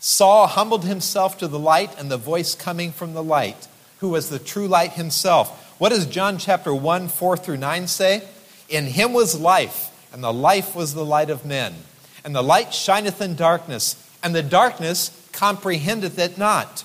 [0.00, 4.30] Saul humbled himself to the light and the voice coming from the light, who was
[4.30, 5.65] the true light himself.
[5.78, 8.22] What does John chapter 1, 4 through 9 say?
[8.68, 11.74] In him was life and the life was the light of men.
[12.24, 16.84] And the light shineth in darkness, and the darkness comprehendeth it not.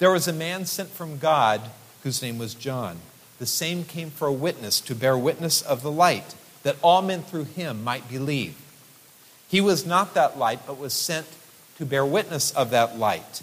[0.00, 1.60] There was a man sent from God
[2.02, 2.98] whose name was John.
[3.38, 7.22] The same came for a witness, to bear witness of the light, that all men
[7.22, 8.56] through him might believe.
[9.46, 11.26] He was not that light, but was sent
[11.78, 13.40] to bear witness of that light.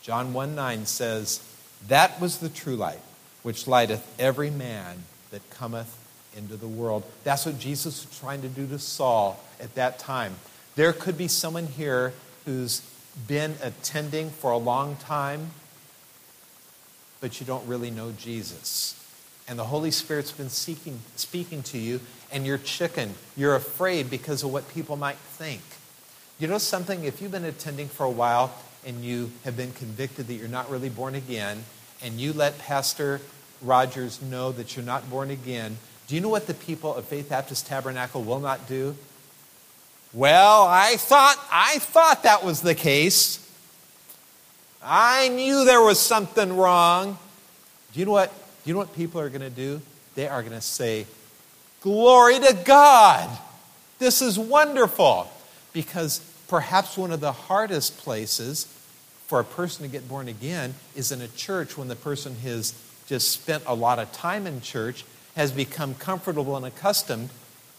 [0.00, 1.40] John 1 9 says,
[1.88, 3.00] That was the true light,
[3.44, 5.96] which lighteth every man that cometh
[6.36, 7.04] into the world.
[7.22, 10.34] That's what Jesus was trying to do to Saul at that time.
[10.74, 12.12] There could be someone here
[12.44, 12.82] who's
[13.28, 15.50] been attending for a long time,
[17.20, 19.00] but you don't really know Jesus.
[19.46, 22.00] And the Holy Spirit's been seeking, speaking to you,
[22.32, 23.14] and you're chicken.
[23.36, 25.60] You're afraid because of what people might think.
[26.38, 27.04] You know something?
[27.04, 28.52] If you've been attending for a while
[28.84, 31.64] and you have been convicted that you're not really born again,
[32.02, 33.20] and you let Pastor
[33.62, 37.30] Rogers know that you're not born again, do you know what the people of Faith
[37.30, 38.94] Baptist Tabernacle will not do?
[40.12, 43.40] Well, I thought I thought that was the case.
[44.82, 47.18] I knew there was something wrong.
[47.92, 48.30] Do you know what?
[48.30, 49.80] Do you know what people are going to do?
[50.14, 51.06] They are going to say,
[51.80, 53.28] "Glory to God.
[53.98, 55.30] This is wonderful."
[55.72, 58.68] Because perhaps one of the hardest places
[59.26, 62.74] for a person to get born again is in a church when the person has
[63.06, 65.04] just spent a lot of time in church
[65.36, 67.28] has become comfortable and accustomed,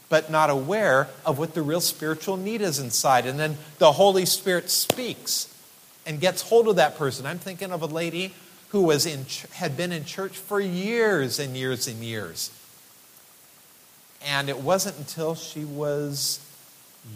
[0.09, 3.25] but not aware of what the real spiritual need is inside.
[3.25, 5.53] And then the Holy Spirit speaks
[6.05, 7.25] and gets hold of that person.
[7.25, 8.33] I'm thinking of a lady
[8.69, 12.51] who was in, had been in church for years and years and years.
[14.25, 16.39] And it wasn't until she was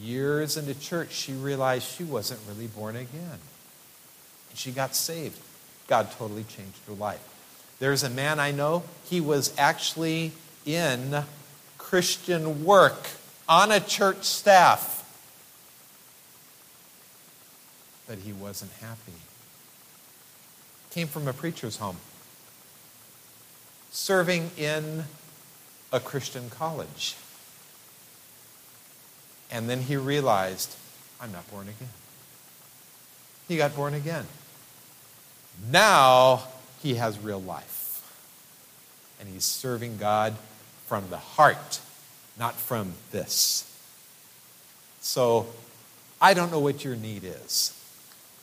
[0.01, 3.39] years into church she realized she wasn't really born again.
[4.49, 5.39] And she got saved.
[5.87, 7.25] God totally changed her life.
[7.79, 10.33] There's a man I know, he was actually
[10.65, 11.23] in
[11.77, 13.07] Christian work
[13.47, 14.97] on a church staff.
[18.07, 19.13] But he wasn't happy.
[20.91, 21.97] Came from a preacher's home,
[23.91, 25.05] serving in
[25.91, 27.15] a Christian college.
[29.51, 30.75] And then he realized,
[31.21, 31.89] I'm not born again.
[33.47, 34.25] He got born again.
[35.67, 36.43] Now
[36.81, 37.67] he has real life.
[39.19, 40.35] And he's serving God
[40.87, 41.79] from the heart,
[42.37, 43.65] not from this.
[45.01, 45.47] So
[46.21, 47.75] I don't know what your need is.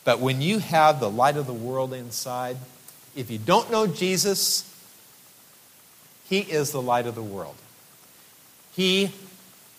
[0.03, 2.57] But when you have the light of the world inside,
[3.15, 4.63] if you don't know Jesus,
[6.29, 7.55] he is the light of the world.
[8.73, 9.11] He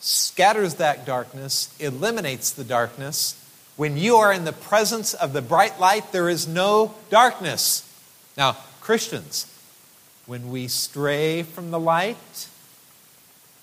[0.01, 3.43] scatters that darkness, eliminates the darkness.
[3.79, 7.89] When you are in the presence of the bright light, there is no darkness.
[8.37, 9.47] Now, Christians,
[10.27, 12.49] when we stray from the light,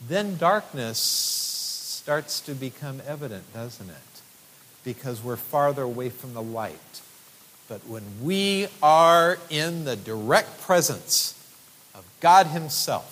[0.07, 4.21] then darkness starts to become evident, doesn't it?
[4.85, 7.01] Because we're farther away from the light.
[7.67, 11.33] But when we are in the direct presence
[11.93, 13.11] of God Himself,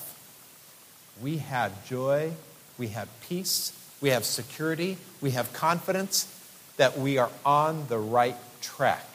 [1.22, 2.32] we have joy,
[2.78, 6.33] we have peace, we have security, we have confidence
[6.78, 9.06] that we are on the right track.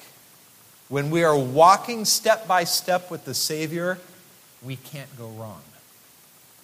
[0.89, 3.99] When we are walking step by step with the Savior,
[4.63, 5.61] we can't go wrong.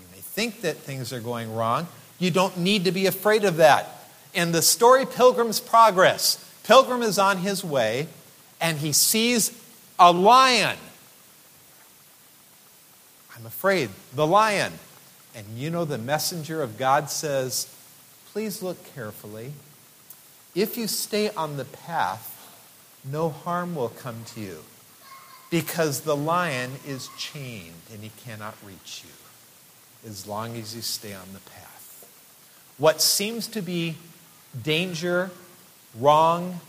[0.01, 1.89] You may think that things are going wrong.
[2.19, 3.89] You don't need to be afraid of that.
[4.33, 8.09] In the story Pilgrim's Progress, Pilgrim is on his way
[8.61, 9.61] and he sees
[9.99, 10.79] a lion.
[13.37, 13.91] I'm afraid.
[14.15, 14.73] The lion.
[15.35, 17.69] And you know, the messenger of God says,
[18.33, 19.53] Please look carefully.
[20.55, 22.31] If you stay on the path,
[23.05, 24.59] no harm will come to you
[25.51, 31.13] because the lion is chained and he cannot reach you as long as you stay
[31.13, 32.09] on the path.
[32.79, 33.97] What seems to be
[34.63, 35.31] danger,
[35.99, 36.61] wrong,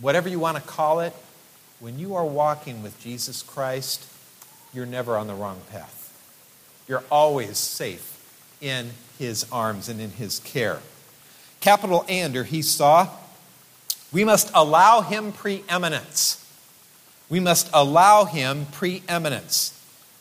[0.00, 1.12] whatever you want to call it,
[1.80, 4.06] when you are walking with Jesus Christ,
[4.72, 6.02] you're never on the wrong path.
[6.88, 8.12] You're always safe
[8.60, 10.80] in his arms and in his care.
[11.66, 13.08] Capital A under he saw,
[14.12, 16.46] we must allow him preeminence.
[17.28, 19.72] We must allow him preeminence.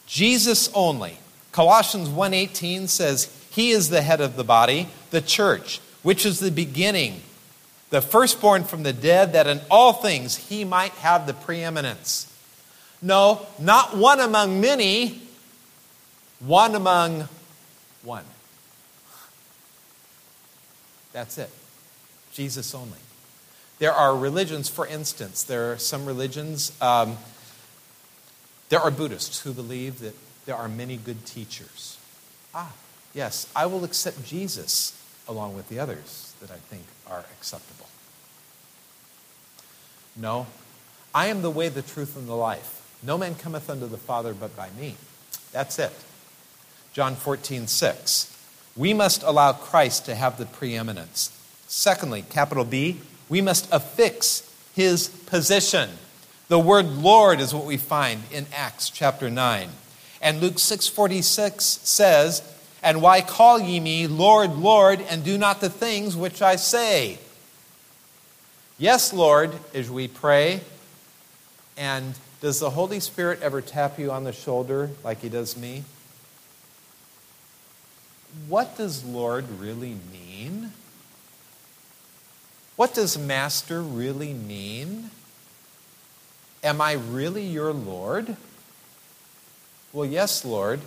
[0.08, 1.20] Jesus only.
[1.52, 6.50] Colossians 1:18 says, "He is the head of the body, the church, which is the
[6.50, 7.22] beginning,
[7.92, 12.26] the firstborn from the dead, that in all things he might have the preeminence."
[13.04, 15.22] No, not one among many,
[16.40, 17.30] one among
[18.02, 18.26] one.
[21.16, 21.50] That's it.
[22.34, 23.00] Jesus only.
[23.80, 27.18] There are religions, for instance, there are some religions, um,
[28.68, 30.14] there are Buddhists who believe that
[30.46, 31.98] there are many good teachers.
[32.54, 32.74] Ah,
[33.14, 37.88] yes, I will accept Jesus along with the others that I think are acceptable.
[40.18, 40.48] No,
[41.14, 42.82] I am the way, the truth, and the life.
[43.02, 44.96] No man cometh unto the Father but by me.
[45.54, 45.94] That's it.
[46.92, 48.35] John 14, 6.
[48.76, 51.32] We must allow Christ to have the preeminence.
[51.68, 54.44] Secondly, capital B, we must affix
[54.76, 55.90] his position.
[56.48, 59.70] The word Lord is what we find in Acts chapter 9.
[60.22, 62.42] And Luke 6:46 says,
[62.84, 67.20] "And why call ye me Lord, Lord, and do not the things which I say?"
[68.78, 70.62] Yes, Lord, as we pray.
[71.78, 75.84] And does the Holy Spirit ever tap you on the shoulder like he does me?
[78.48, 80.72] What does Lord really mean?
[82.76, 85.10] What does Master really mean?
[86.64, 88.36] Am I really your Lord?
[89.94, 90.82] Well, yes, Lord.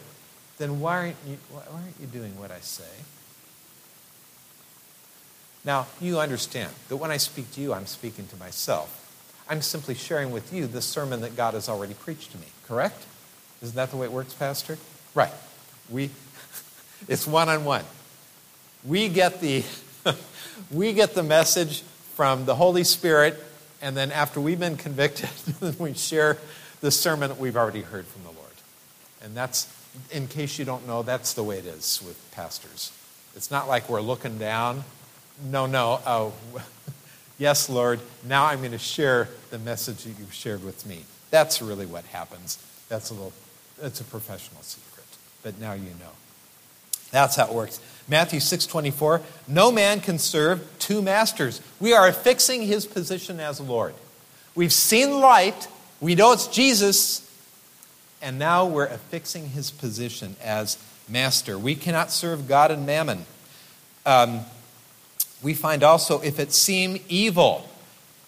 [0.58, 2.84] Then why aren't you, why aren't you doing what I say?
[5.64, 9.04] Now, you understand that when I speak to you, I'm speaking to myself.
[9.48, 13.06] I'm simply sharing with you the sermon that God has already preached to me, correct?
[13.62, 14.78] Isn't that the way it works, Pastor?
[15.14, 15.32] Right.
[15.88, 16.10] We,
[17.06, 17.84] it's one on one.
[18.84, 19.64] We get the
[20.70, 21.82] we get the message
[22.14, 23.42] from the Holy Spirit,
[23.80, 25.30] and then after we've been convicted,
[25.78, 26.38] we share
[26.80, 28.38] the sermon that we've already heard from the Lord.
[29.22, 29.72] And that's,
[30.10, 32.92] in case you don't know, that's the way it is with pastors.
[33.34, 34.84] It's not like we're looking down.
[35.44, 36.00] No, no.
[36.06, 36.32] Oh,
[37.38, 38.00] yes, Lord.
[38.24, 41.04] Now I'm going to share the message that you've shared with me.
[41.30, 42.58] That's really what happens.
[42.88, 43.32] That's a little.
[43.80, 45.06] It's a professional secret,
[45.42, 46.17] but now you know.
[47.10, 47.80] That's how it works.
[48.08, 51.60] Matthew 6:24, no man can serve two masters.
[51.78, 53.94] We are fixing his position as Lord.
[54.54, 55.68] We've seen light.
[56.00, 57.22] We know it's Jesus.
[58.20, 60.78] And now we're affixing his position as
[61.08, 61.58] master.
[61.58, 63.26] We cannot serve God and mammon.
[64.04, 64.40] Um,
[65.42, 67.68] we find also, if it seem evil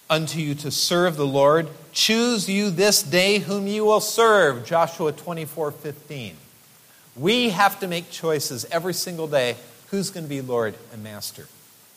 [0.09, 4.65] unto you to serve the Lord, choose you this day whom you will serve.
[4.65, 6.37] Joshua 24 15.
[7.15, 9.57] We have to make choices every single day
[9.89, 11.47] who's going to be Lord and Master.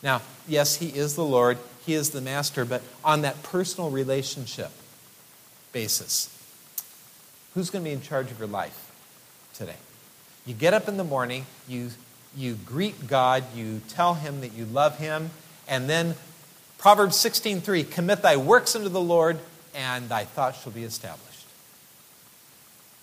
[0.02, 4.70] Now, yes, He is the Lord, He is the Master, but on that personal relationship
[5.72, 6.28] basis,
[7.54, 8.90] who's going to be in charge of your life
[9.54, 9.76] today?
[10.46, 11.90] You get up in the morning, you,
[12.36, 15.30] you greet God, you tell Him that you love Him,
[15.68, 16.16] and then
[16.78, 19.38] Proverbs 16:3, commit thy works unto the Lord,
[19.74, 21.46] and thy thoughts shall be established.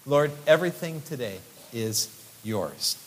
[0.05, 1.39] Lord, everything today
[1.73, 2.09] is
[2.43, 2.97] yours.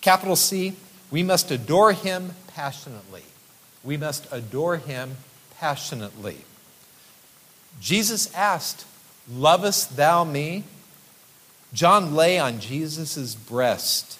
[0.00, 0.74] Capital C,
[1.10, 3.22] we must adore him passionately.
[3.82, 5.16] We must adore him
[5.58, 6.38] passionately.
[7.80, 8.86] Jesus asked,
[9.30, 10.64] Lovest thou me?
[11.72, 14.18] John lay on Jesus' breast.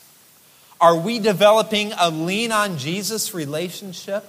[0.81, 4.25] Are we developing a lean on Jesus relationship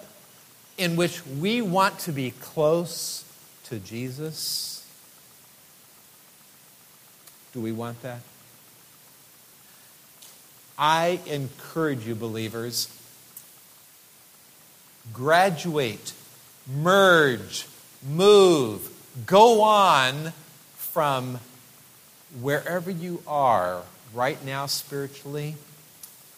[0.77, 3.23] in which we want to be close
[3.65, 4.85] to Jesus?
[7.53, 8.19] Do we want that?
[10.77, 12.89] I encourage you, believers,
[15.13, 16.13] graduate,
[16.67, 17.67] merge,
[18.07, 18.89] move,
[19.25, 20.33] go on
[20.75, 21.39] from
[22.41, 25.55] wherever you are right now spiritually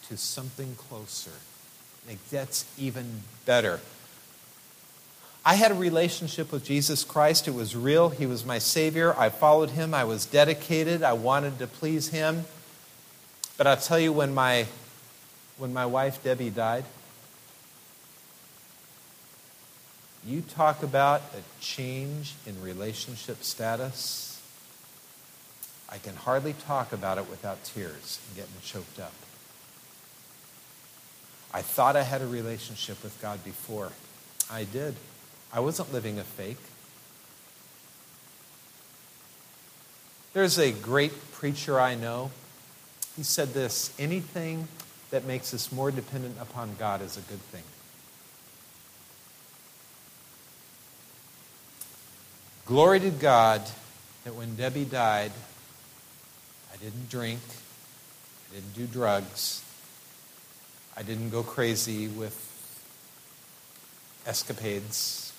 [0.08, 1.32] to something closer.
[2.06, 3.80] Like that's even better.
[5.44, 7.48] I had a relationship with Jesus Christ.
[7.48, 8.10] It was real.
[8.10, 9.14] He was my Savior.
[9.18, 9.94] I followed Him.
[9.94, 11.02] I was dedicated.
[11.02, 12.44] I wanted to please Him.
[13.58, 14.66] But I'll tell you, when my,
[15.58, 16.84] when my wife Debbie died,
[20.24, 24.40] you talk about a change in relationship status.
[25.88, 29.12] I can hardly talk about it without tears and getting choked up.
[31.52, 33.90] I thought I had a relationship with God before.
[34.48, 34.94] I did.
[35.52, 36.58] I wasn't living a fake.
[40.32, 42.30] There's a great preacher I know
[43.18, 44.68] he said this anything
[45.10, 47.64] that makes us more dependent upon God is a good thing.
[52.64, 53.62] Glory to God
[54.22, 55.32] that when Debbie died,
[56.72, 57.40] I didn't drink,
[58.50, 59.64] I didn't do drugs,
[60.96, 62.36] I didn't go crazy with
[64.26, 65.32] escapades.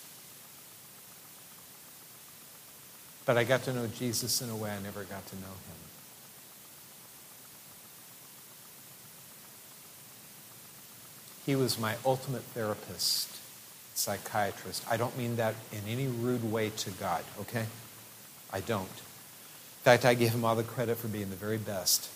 [3.25, 5.88] But I got to know Jesus in a way I never got to know him.
[11.49, 13.35] He was my ultimate therapist,
[13.95, 14.85] psychiatrist.
[14.87, 17.65] I don't mean that in any rude way to God, okay?
[18.53, 18.83] I don't.
[18.83, 22.07] In fact, I give him all the credit for being the very best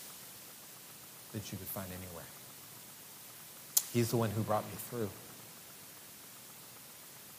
[1.32, 2.26] that you could find anywhere.
[3.92, 5.10] He's the one who brought me through.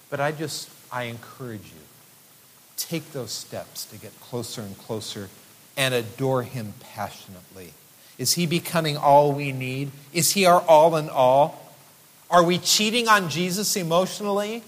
[0.09, 1.81] But I just, I encourage you,
[2.75, 5.29] take those steps to get closer and closer
[5.77, 7.71] and adore him passionately.
[8.17, 9.91] Is he becoming all we need?
[10.11, 11.61] Is he our all in all?
[12.29, 14.63] Are we cheating on Jesus emotionally?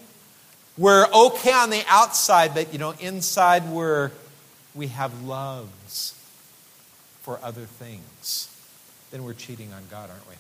[0.78, 4.12] We're okay on the outside, but you know, inside we're
[4.76, 6.14] we have loves
[7.22, 8.56] for other things.
[9.12, 10.36] Then we're cheating on God, aren't we?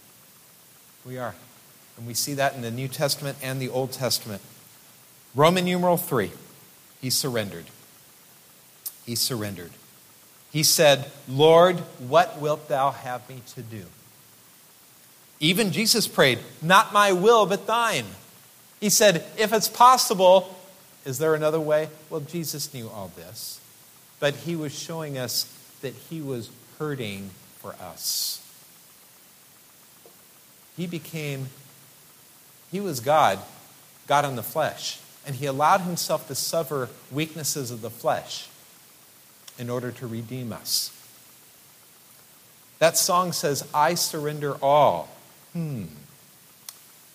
[1.11, 1.34] We are.
[1.97, 4.41] And we see that in the New Testament and the Old Testament.
[5.34, 6.32] Roman numeral 3.
[7.01, 7.65] He surrendered.
[9.05, 9.72] He surrendered.
[10.51, 13.86] He said, Lord, what wilt thou have me to do?
[15.39, 18.05] Even Jesus prayed, Not my will, but thine.
[18.79, 20.55] He said, If it's possible,
[21.05, 21.89] is there another way?
[22.09, 23.59] Well, Jesus knew all this,
[24.19, 27.29] but he was showing us that he was hurting
[27.59, 28.43] for us.
[30.75, 31.47] He became,
[32.71, 33.39] he was God,
[34.07, 38.47] God in the flesh, and he allowed himself to suffer weaknesses of the flesh
[39.57, 40.93] in order to redeem us.
[42.79, 45.09] That song says, I surrender all.
[45.58, 45.86] Hmm.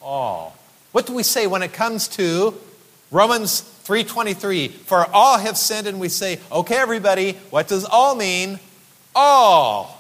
[0.01, 0.57] All.
[0.90, 2.59] What do we say when it comes to
[3.12, 4.66] Romans 3:23?
[4.66, 8.59] For all have sinned and we say, "Okay everybody, what does all mean?"
[9.14, 9.97] All.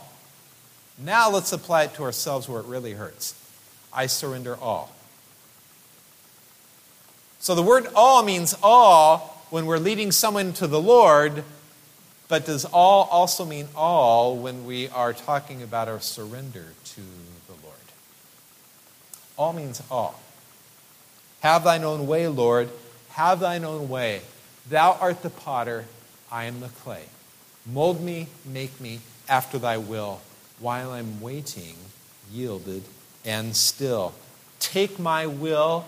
[0.98, 3.34] Now let's apply it to ourselves where it really hurts.
[3.92, 4.90] I surrender all.
[7.38, 11.44] So the word all means all when we're leading someone to the Lord,
[12.26, 17.02] but does all also mean all when we are talking about our surrender to
[19.36, 20.20] all means all.
[21.40, 22.70] Have thine own way, Lord.
[23.10, 24.20] Have thine own way.
[24.68, 25.86] Thou art the potter,
[26.30, 27.04] I am the clay.
[27.66, 30.20] Mold me, make me after thy will,
[30.60, 31.76] while I'm waiting,
[32.30, 32.84] yielded
[33.24, 34.14] and still.
[34.58, 35.86] Take my will.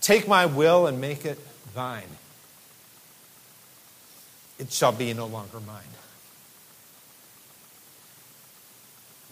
[0.00, 1.38] Take my will and make it
[1.74, 2.08] thine.
[4.58, 5.84] It shall be no longer mine.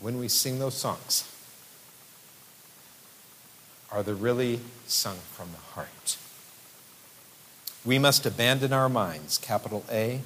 [0.00, 1.28] When we sing those songs,
[3.90, 6.18] are they really sung from the heart?
[7.84, 10.20] We must abandon our minds, capital A.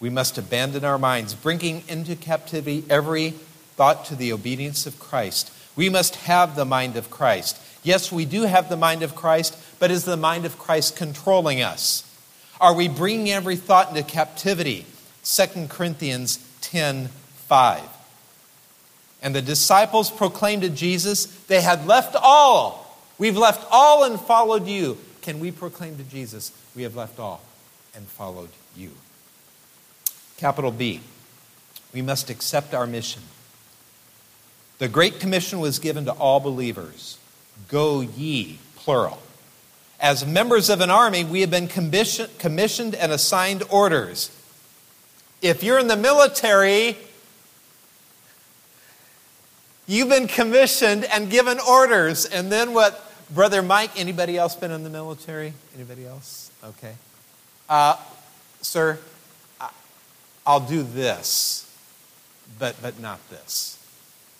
[0.00, 3.30] We must abandon our minds, bringing into captivity every
[3.76, 5.52] thought to the obedience of Christ.
[5.74, 7.56] We must have the mind of Christ.
[7.82, 11.62] Yes, we do have the mind of Christ, but is the mind of Christ controlling
[11.62, 12.02] us?
[12.60, 14.86] Are we bringing every thought into captivity?
[15.24, 17.82] 2 Corinthians 10 5.
[19.22, 22.96] And the disciples proclaimed to Jesus, they had left all.
[23.18, 24.98] We've left all and followed you.
[25.22, 27.40] Can we proclaim to Jesus, we have left all
[27.94, 28.92] and followed you?
[30.36, 31.00] Capital B,
[31.92, 33.22] we must accept our mission.
[34.78, 37.18] The Great Commission was given to all believers
[37.66, 39.18] Go ye, plural.
[40.00, 44.30] As members of an army, we have been commissioned and assigned orders.
[45.42, 46.96] If you're in the military,
[49.86, 52.26] you've been commissioned and given orders.
[52.26, 55.52] And then what, Brother Mike, anybody else been in the military?
[55.74, 56.52] Anybody else?
[56.62, 56.94] Okay.
[57.68, 57.96] Uh,
[58.62, 58.98] sir,
[60.46, 61.70] I'll do this,
[62.58, 63.74] but, but not this.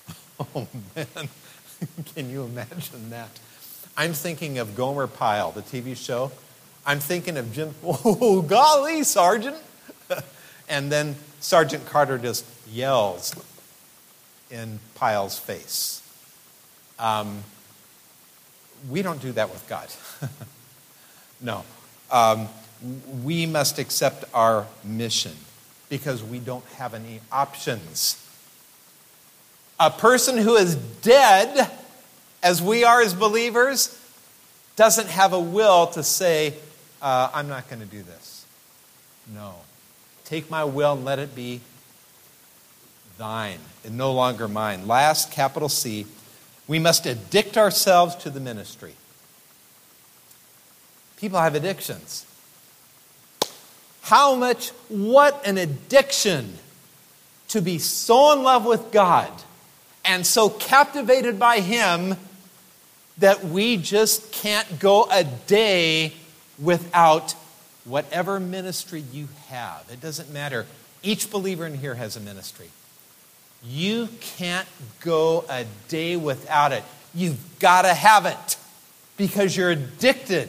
[0.54, 1.28] Oh, man.
[2.14, 3.28] Can you imagine that?
[3.98, 6.30] I'm thinking of Gomer Pyle, the TV show.
[6.86, 9.56] I'm thinking of Jim, oh, golly, Sergeant.
[10.68, 13.34] and then Sergeant Carter just yells
[14.52, 16.00] in Pyle's face.
[17.00, 17.42] Um,
[18.88, 19.88] we don't do that with God.
[21.40, 21.64] no.
[22.12, 22.48] Um,
[23.24, 25.34] we must accept our mission
[25.88, 28.24] because we don't have any options.
[29.80, 31.68] A person who is dead
[32.42, 33.98] as we are as believers,
[34.76, 36.54] doesn't have a will to say,
[37.02, 38.46] uh, I'm not going to do this.
[39.34, 39.54] No.
[40.24, 41.60] Take my will and let it be
[43.16, 44.86] thine and no longer mine.
[44.86, 46.06] Last, capital C,
[46.66, 48.94] we must addict ourselves to the ministry.
[51.16, 52.24] People have addictions.
[54.02, 56.54] How much, what an addiction
[57.48, 59.32] to be so in love with God
[60.04, 62.16] and so captivated by Him
[63.18, 66.12] that we just can't go a day
[66.58, 67.34] without
[67.84, 69.84] whatever ministry you have.
[69.92, 70.66] It doesn't matter.
[71.02, 72.68] Each believer in here has a ministry.
[73.64, 74.68] You can't
[75.00, 76.84] go a day without it.
[77.14, 78.56] You've got to have it
[79.16, 80.48] because you're addicted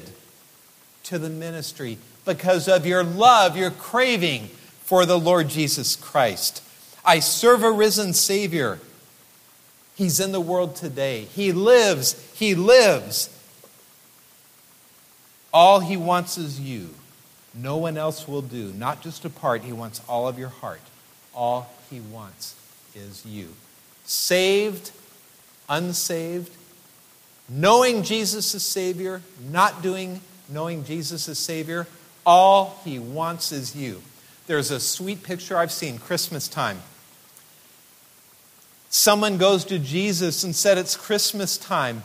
[1.04, 4.48] to the ministry because of your love, your craving
[4.84, 6.62] for the Lord Jesus Christ.
[7.04, 8.80] I serve a risen Savior
[10.00, 11.26] He's in the world today.
[11.26, 12.16] He lives.
[12.34, 13.30] He lives.
[15.54, 16.92] All he wants is you.
[17.54, 18.72] No one else will do.
[18.72, 20.80] Not just a part, he wants all of your heart.
[21.36, 22.56] All he wants
[22.96, 23.50] is you.
[24.06, 24.92] Saved,
[25.68, 26.54] unsaved,
[27.50, 29.22] knowing Jesus is Savior,
[29.52, 31.88] not doing, knowing Jesus is Savior,
[32.26, 34.02] all he wants is you.
[34.48, 36.80] There's a sweet picture I've seen Christmas time
[38.90, 42.04] Someone goes to Jesus and said, It's Christmas time.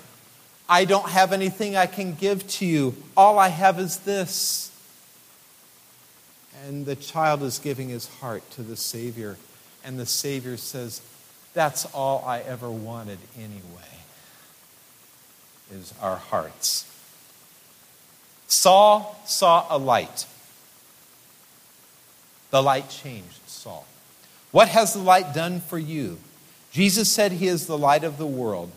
[0.68, 2.94] I don't have anything I can give to you.
[3.16, 4.70] All I have is this.
[6.66, 9.36] And the child is giving his heart to the Savior.
[9.84, 11.00] And the Savior says,
[11.54, 13.98] That's all I ever wanted anyway,
[15.72, 16.90] is our hearts.
[18.46, 20.26] Saul saw a light.
[22.50, 23.86] The light changed Saul.
[24.52, 26.18] What has the light done for you?
[26.74, 28.68] Jesus said he is the light of the world.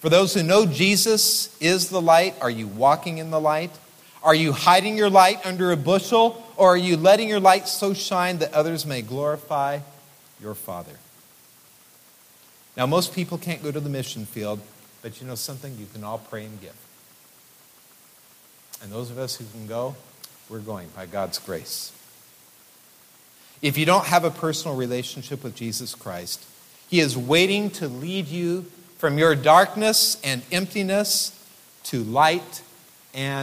[0.00, 3.70] For those who know Jesus is the light, are you walking in the light?
[4.22, 7.92] Are you hiding your light under a bushel, or are you letting your light so
[7.92, 9.80] shine that others may glorify
[10.40, 10.94] your Father?
[12.74, 14.58] Now, most people can't go to the mission field,
[15.02, 15.76] but you know something?
[15.76, 16.74] You can all pray and give.
[18.82, 19.94] And those of us who can go,
[20.48, 21.92] we're going by God's grace.
[23.60, 26.46] If you don't have a personal relationship with Jesus Christ,
[26.92, 28.66] he is waiting to lead you
[28.98, 31.32] from your darkness and emptiness
[31.84, 32.60] to light
[33.14, 33.40] and